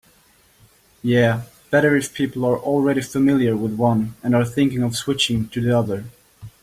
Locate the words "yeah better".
1.03-1.95